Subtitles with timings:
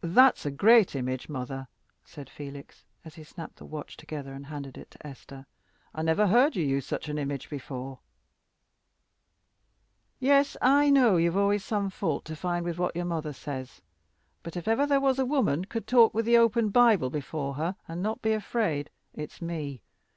[0.00, 1.68] "That's a great image, mother,"
[2.04, 5.46] said Felix, as he snapped the watch together and handed it to Esther;
[5.94, 8.00] "I never heard you use such an image before."
[10.18, 13.82] "Yes, I know you've always some fault to find with what your mother says.
[14.42, 17.76] But if ever there was a woman could talk with the open Bible before her,
[17.86, 19.80] and not be afraid, it's me.